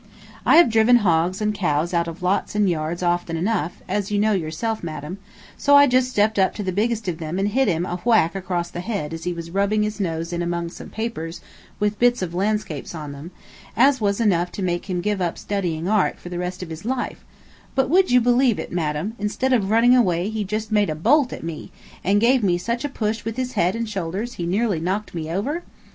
I 0.47 0.55
have 0.55 0.71
driven 0.71 0.95
hogs 1.05 1.41
and 1.41 1.53
cows 1.53 1.93
out 1.93 2.07
of 2.07 2.23
lots 2.23 2.55
and 2.55 2.67
yards 2.67 3.03
often 3.03 3.37
enough, 3.37 3.83
as 3.87 4.09
you 4.09 4.17
know 4.17 4.31
yourself, 4.31 4.81
madam, 4.83 5.19
so 5.59 5.75
I 5.75 5.85
just 5.85 6.09
stepped 6.09 6.39
up 6.39 6.55
to 6.55 6.63
the 6.63 6.71
biggest 6.71 7.07
of 7.07 7.19
them 7.19 7.37
and 7.37 7.49
hit 7.49 7.67
him 7.67 7.85
a 7.85 7.97
whack 7.97 8.33
across 8.33 8.71
the 8.71 8.79
head 8.79 9.13
as 9.13 9.25
he 9.25 9.31
was 9.33 9.51
rubbing 9.51 9.83
his 9.83 9.99
nose 9.99 10.33
in 10.33 10.41
among 10.41 10.69
some 10.69 10.89
papers 10.89 11.39
with 11.79 11.99
bits 11.99 12.23
of 12.23 12.33
landscapes 12.33 12.95
on 12.95 13.11
them, 13.11 13.29
as 13.77 14.01
was 14.01 14.19
enough 14.19 14.51
to 14.53 14.63
make 14.63 14.89
him 14.89 15.01
give 15.01 15.21
up 15.21 15.37
studying 15.37 15.87
art 15.87 16.17
for 16.17 16.29
the 16.29 16.39
rest 16.39 16.63
of 16.63 16.71
his 16.71 16.83
life; 16.83 17.23
but 17.75 17.87
would 17.87 18.09
you 18.09 18.19
believe 18.19 18.57
it, 18.57 18.71
madam, 18.71 19.13
instead 19.19 19.53
of 19.53 19.69
running 19.69 19.95
away 19.95 20.29
he 20.29 20.43
just 20.43 20.71
made 20.71 20.89
a 20.89 20.95
bolt 20.95 21.31
at 21.31 21.43
me, 21.43 21.71
and 22.03 22.19
gave 22.19 22.41
me 22.41 22.57
such 22.57 22.83
a 22.83 22.89
push 22.89 23.23
with 23.23 23.37
his 23.37 23.51
head 23.53 23.75
and 23.75 23.87
shoulders 23.87 24.33
he 24.33 24.47
nearly 24.47 24.79
knocked 24.79 25.13
me 25.13 25.29
over? 25.29 25.61